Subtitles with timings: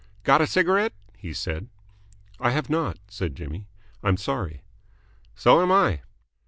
[0.23, 1.67] "Got a cigarette?" he said.
[2.39, 3.67] "I have not," said Jimmy.
[4.01, 4.63] "I'm sorry."
[5.35, 6.01] "So am I."